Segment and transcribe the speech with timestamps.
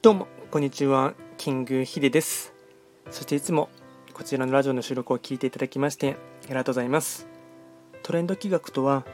[0.00, 2.54] どうもこんにちはキングヒデです。
[3.10, 3.68] そしていつも
[4.14, 7.26] こちらのラジオの収録を聞いていただきましてありがとうございます。
[8.04, 9.04] トレンド企画とは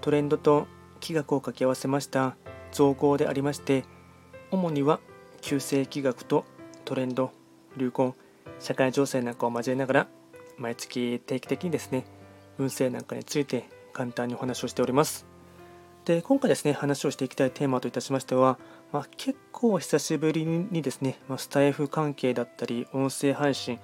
[0.00, 0.68] トレンドと
[1.00, 2.36] 企画を掛け合わせました
[2.70, 3.82] 造語でありまして
[4.52, 5.00] 主には
[5.40, 6.44] 旧世企画と
[6.84, 7.32] トレンド
[7.76, 8.14] 流行
[8.60, 10.08] 社会情勢なんかを交えながら
[10.56, 12.04] 毎月定期的にですね
[12.58, 15.27] 運勢なんかについて簡単にお話をしております。
[16.08, 18.58] で今回ですね話をしていきたいテーマといたしましては、
[18.92, 23.78] まあ、結構久しぶりにですね、まあ、スタイフ関係だったり音声配信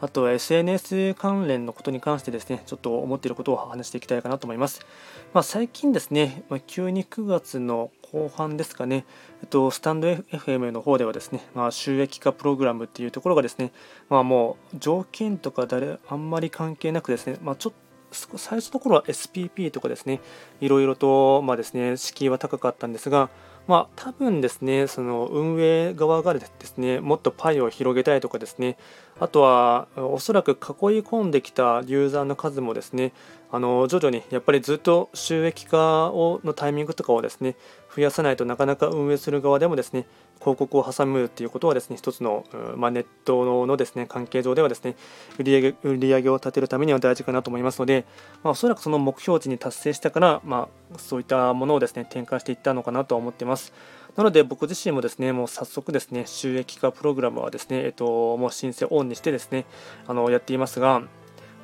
[0.00, 4.86] あとは SNS 関連のことに関してですね、ちょっと思っていることを話していきたいかなと思います。
[5.34, 9.04] まあ、最近ですね、ま、急に9月の後半ですかね、
[9.42, 13.72] えっと、スタンド FM の方ではですね、ま、収益化プログラムっていうところがですね、
[14.08, 20.20] まあ、もう条件とか誰あんまり関係なくですね、ま、ちょっと最初の頃は SPP とかですね、
[20.60, 23.28] いろいろと、まあですね、敷居は高かったんですが、
[23.68, 28.78] まあ、多分ですね、その運営側がですね、もっとパイを広げたいとかですね、
[29.20, 30.54] あとはおそらく囲い
[31.00, 33.12] 込んできたユーザーの数もですね、
[33.52, 37.56] あの徐々にやっぱりずっと収益化をのタイミングとかをですね、
[37.98, 40.06] 増やさないとなかなか運営する側でもですね
[40.38, 42.44] 広告を挟むっていうことはですね一つの、
[42.76, 44.94] まあ、ネットのですね関係上ではですね
[45.36, 48.04] 売上売上を立てるためには大事かなと思いますので、
[48.44, 53.72] まあ、おそらくその目標値に達成したから、まあ、そういったものをですね転換していったのかなと思っています。
[54.14, 59.64] なので僕自身もですねもう早速ですね収益化プログラムはですね、えっと、もう申請オンにしてですね
[60.06, 61.02] あのやっていますが、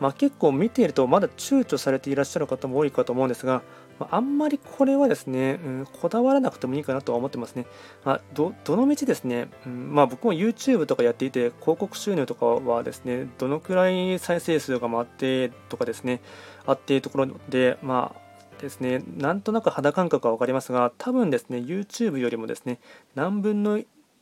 [0.00, 3.62] まあ、結構見ているとまだ躊躇されていらっしゃる方も多いかと思うんですが
[3.98, 7.66] まあんまりこれはですね、うん、こだわらなくてもいいかなとは思ってますね。
[8.04, 16.20] まあ、どのみちですね、うんまあ、僕も YouTube とかやっていて、広告収入とかはですね、どのくらい再生数が回ってとかですね、
[16.66, 22.80] あっていうところで、まあですね、なんとなく肌感覚は分かりますが、多分ですね、YouTube よりもですね、
[23.14, 23.80] 何分の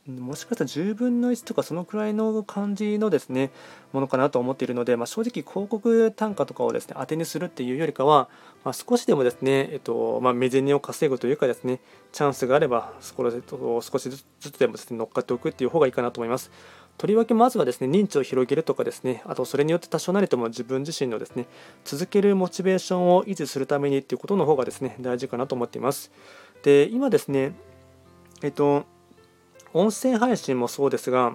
[0.09, 3.53] もしかしたら10分の1とかそのくらいの感じのですね
[3.93, 8.29] ものかなと思っているので、まあ、正直広告単価とかをですね当てにするっていうよりかは、
[8.65, 11.79] まあ、少しでもですね、えっとまあ、目銭を稼ぐというかですね
[12.11, 16.51] チャンスがあれば少しずつでもですね乗っかっておくっていう方がいいかなと思います。
[16.99, 21.47] とりわけまずはですね認知を広げるとかですねあとそれによって多少なりとも自分自身のですね
[21.85, 26.11] 続けるモチベーションを維持するためにっていうことの方がですね大事かなと思っています。
[26.65, 27.55] で今ですね
[28.43, 28.85] えっと
[29.75, 31.33] 音声配信もそうですが、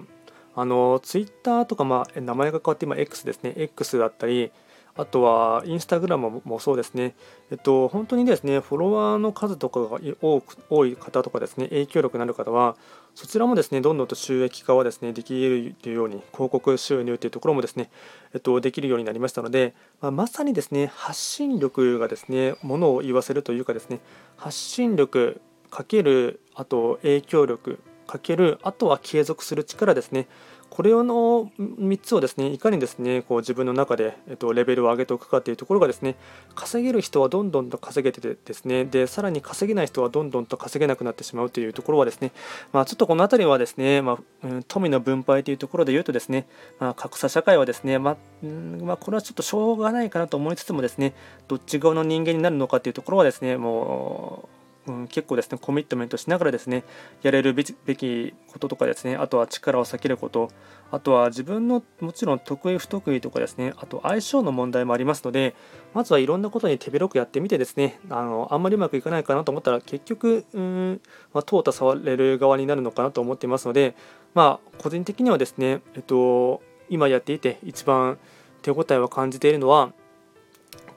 [0.54, 4.50] あの、ツイッターとか、まあ、名前が変わって今 X ですね、X だったり、
[4.98, 7.14] あとはインスタグラムもそうですね、
[7.52, 12.76] えっと、本当にですね、フォロワーの数とかが多く多い方とかですね、影響力のある方は、
[13.14, 17.90] そちらもですね、どんどんと収益化はですね、できるというように、広告収入というところもですね、
[18.34, 24.00] えっと、できるようになりましたので、まあ、まさにですね、発信力がですね、ものを言わせるというかですね、
[24.36, 25.40] 発信力
[25.70, 27.78] かける、あと影響力、
[28.08, 30.26] かけるあとは継続する力ですね。
[30.70, 36.16] これの3つをですねいかにですねこう自分の中で、えっと、レベルを上げておくかというところがですね
[36.54, 42.32] 稼げる人はどんどんと稼げててですねでさらに稼げない人はどんどんと稼げなくなってしまうというところはですね、
[42.72, 46.46] まあ、ちょっとこの辺りはですね、まあ、富の分配というところで言うとですね、
[46.78, 48.46] まあ、格差社会はですね、まあ
[48.82, 51.14] まあ、これはちょっとしょうがないかなと思いつつもですね
[51.48, 54.57] どっち側の人間になるのかというところはですねもう
[54.88, 56.84] うん、結構ですねコミットメントしながらですね
[57.22, 60.50] やれるべきこととかですねあとは力を避けること
[60.90, 65.54] あとは自分のもちろん得意不得意とかですねあと相性の問題もありますので
[65.94, 71.00] まずはいろんなことに手広くやってみてですねあのあんまりうまくいかないかなと思ったら結局うん、
[71.34, 73.94] まあ、淘汰される側になるのかなと思っていますので
[74.34, 78.18] まあ個人的にはですねえっと今やっていて一番
[78.62, 79.92] 手応えを感じているのは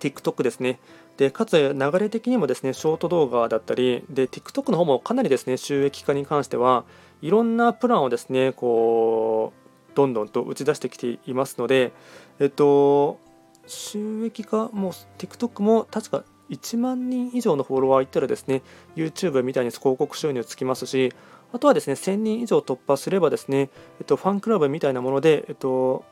[0.02, 0.80] TikTok ですね。
[1.22, 6.84] でかつ流れ的にもですねショート動画だったりで TikTok の方もかなりですね収益化に関しては
[7.22, 11.92] いろんなプランをですねこうどんどんと打ち出してきていますので
[12.40, 13.20] えっと
[13.68, 18.64] 収益化も TikTok も確か1万人以上のフォロワーいったらですね
[18.96, 21.14] YouTube みたいに広告収入つきますし
[21.54, 23.70] あとはですね1000人以上突破すればですね、
[24.00, 26.04] えっと、ファンクラブみたいなもので、えっと、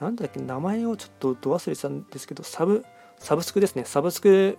[0.00, 2.84] なんだっけ名前をちょっとど忘れしたんですけどサブ
[3.18, 4.58] サブスクですね、サブスク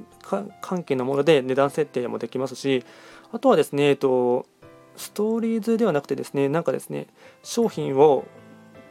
[0.62, 2.84] 関係のもので値段設定もできますし、
[3.32, 4.46] あとはですね、えっと、
[4.96, 7.08] ストーリーズではなくてですね、なんかですね、
[7.44, 8.26] 商品を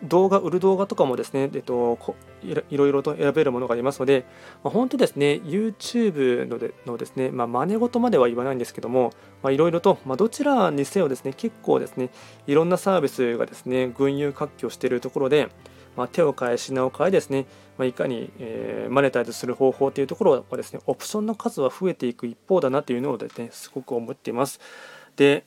[0.03, 1.99] 動画、売る動画とかもですね、えっと、
[2.43, 4.25] いろいろと選べるものがありますので、
[4.63, 9.13] まあ、本当ですね、YouTube のでのですね、まあ、真似事までは言わないんですけども、
[9.45, 12.11] いろいろと、まあ、どちらにせよですね、結構ですね、
[12.47, 15.49] いろんなサービスがですね、群雄割拠しているところで、
[15.97, 17.47] まあ、手を変え品を変えですね、
[17.79, 24.61] まあ、いかに、えー、マネタイズする方法というところはですねオプションの数は増えていく一方だなというのをですねすごく思っています。
[25.17, 25.45] で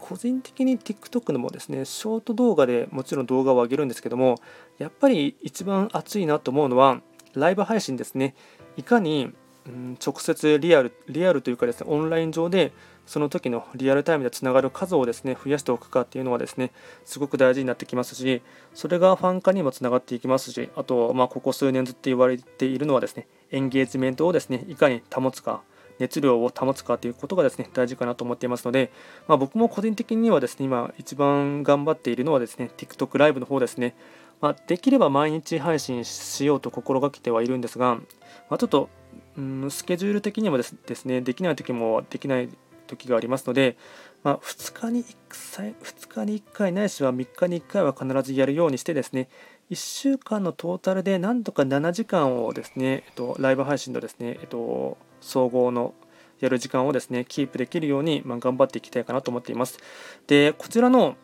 [0.00, 4.38] 個人的に TikTok のもですねショート動画でもちろん動画を上げるんですけども
[4.76, 7.00] やっぱり一番熱いなと思うのは
[7.34, 8.34] ライブ配信ですね。
[8.76, 9.32] いかに、
[9.66, 12.72] うん、直接リアルリアルというかですねオンライン上で
[13.06, 16.70] その時のリアルタイムでつながる数をですね増やしておくかっていうのはですね
[17.04, 18.42] すごく大事になってきますし
[18.74, 25.62] それがファン化にもつながっていきますしあと、まあ、ここ数年ずっと言われているのはですねエンゲージメントをですねいかに保つか
[25.98, 28.90] 熱量を保つかということがですね大事かなと思っていますので、
[29.28, 33.94] まあ、僕も個人的にはですね今一番頑張っているのはですね TikTok ライブの方ですね、
[34.40, 38.02] まあ、できれば毎日配信しようと心がけてはいるんですが、ま
[38.50, 38.88] あ、ちょっと
[39.36, 42.48] うんスケジュール的にもですねできない時もできない
[42.86, 43.76] 時がありますので、
[44.22, 45.16] まあ、2日に1
[45.56, 49.28] 回2日に1回ないしは3日に1回は必ずやるようにしてですね
[49.70, 55.94] 1週間のトータルでなんとか7時間をですね、えっと、ライブ配信のですね、えっと、総合の
[56.40, 59.78] やる時間をですね、キープできるように、まあ、頑張っていきたいかなと思っています。
[60.26, 61.16] で、こちらの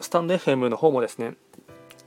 [0.00, 1.34] スタンド FM の方もですね、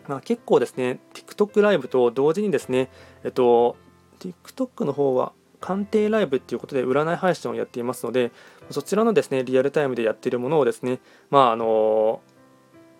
[0.07, 2.89] まあ、結構ですね、TikTok ライブと同時にですね、
[3.23, 3.75] えっと、
[4.19, 8.31] TikTok の方は鑑定ライブっていうことで占い配信をやっていますので、
[8.71, 12.21] そちらのですね、リアルタイムでやっているものをですね、まああの、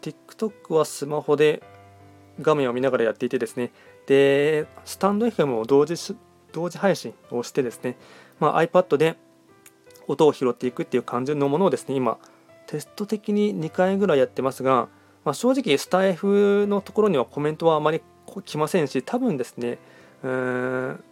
[0.01, 1.63] TikTok はスマホで
[2.41, 3.71] 画面を見ながらやっていてですね、
[4.07, 5.95] で、スタンド FM を同時
[6.51, 7.97] 同時配信をしてですね、
[8.39, 9.17] まあ、iPad で
[10.07, 12.17] 音を拾っていくっていう感じのものをですね、今、
[12.67, 14.87] テスト的に2回ぐらいやってますが、
[15.23, 18.01] まあ、正直、スタイフのところにはコメントはあまり
[18.45, 19.77] 来ませんし、多分ですね、
[20.23, 21.03] うーん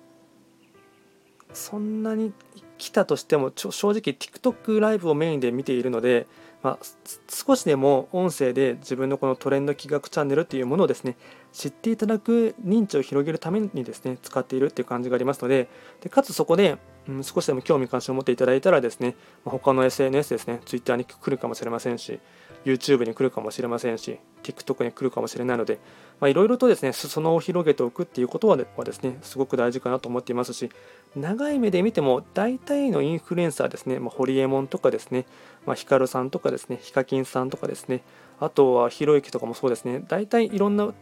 [1.53, 2.33] そんなに
[2.77, 6.27] 来たとしても正直 TikTok ライブをメインで見ているので、
[6.61, 6.85] まあ、
[7.29, 11.17] 少しでも音声で自分のこのトレンド企画チャンネルっていうものをですね
[11.53, 15.69] 知っていただく認知を広げるためにですね使っているっていう感じがありますので
[16.01, 16.77] でかつそこで、
[17.07, 19.15] うん、少しでも興味関心を持っていただいたらですね、
[19.45, 22.19] ま、他の SNS ですね Twitter に来るかもしれませんし
[22.67, 25.79] YouTube に来るかもしれませんし TikTok に来るかもしれないので
[26.23, 30.69] いろいろとですね裾野を広げておくっていうことはですねすごく大事かなと思っていますし
[31.15, 35.25] 長い目で見ても大体のインフルエンサーですね、まあ、ホリエモンとかですね、
[35.65, 38.03] まあ、ヒカルさんとかですねヒカキンさんとかですね
[38.39, 40.93] あとはひろゆきとかもそうですね大体いろんな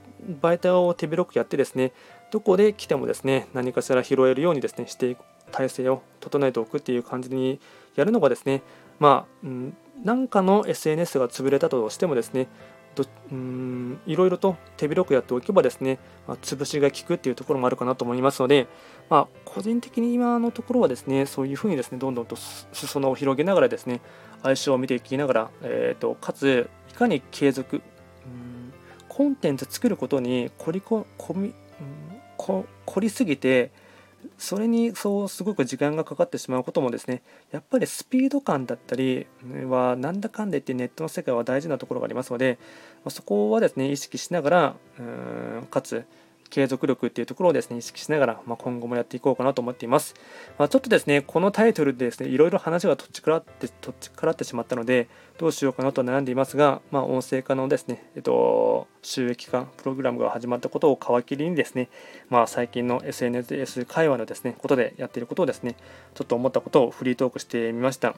[0.42, 1.92] 媒体を手広くやってですね
[2.32, 7.60] どこで来てもですね何かしら拾えるようにですねしていく体制を整えておくっていう感じに
[7.96, 8.62] やるのがですね
[9.00, 12.48] まあ、うん、なんかの SNS が潰れたとしてもですね
[12.96, 18.68] どうんいろいろと手広くやっておけばですね、まあ、潰しが効くっていうところもあるかなと思いますので、
[19.10, 24.02] まあ、個人的に今のところはですねそういうふうにですねどんどんと裾野を広げながらですね
[24.44, 27.82] 相性を見ていきながら、えーと、かついかに継続
[28.26, 28.74] うん
[29.10, 31.54] コンテンツ作ることに凝りここみ、うん、
[32.38, 33.72] こ凝りすぎて
[34.38, 37.22] それにそうすごく時間がかかってしまうこともですね
[37.52, 39.28] やっぱりスピード感だったり
[39.68, 42.58] はなんだかんで言ってネットの世界は大事なところがありますので
[43.08, 45.02] そこはですね意識しながらう
[45.64, 46.06] んかつ
[46.50, 50.16] 継続力っていうところをですね意識しながら、まあ、今後もやっていこうかなと思っています。
[50.58, 55.08] まあ、ちょっとですね、このタイトルでですね、いろいろ話がとっちからって、とっちからってしまったので、
[55.38, 61.90] どうしようかなと悩んでいますが、まあ、音声化のですね、えっと、収益化プログラムが始まったことを皮切りにですね、
[62.30, 65.76] まあ、最近の SNS 会話のですね、ことでやっていることをですね、
[66.14, 68.16] ちょっと思ったことをフリートークしてみました。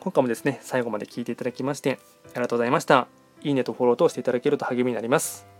[0.00, 3.06] 今回もですね、最後まで聞いていただきまして、ありがとうございました。
[3.42, 5.51] いいねとフォローとしていただけると励みになります。